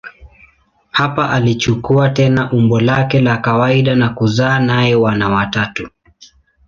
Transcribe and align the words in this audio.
Hapa 0.91 1.29
alichukua 1.31 2.09
tena 2.09 2.51
umbo 2.51 2.79
lake 2.79 3.21
la 3.21 3.37
kawaida 3.37 3.95
na 3.95 4.09
kuzaa 4.09 4.59
naye 4.59 4.95
wana 4.95 5.29
watatu. 5.29 5.89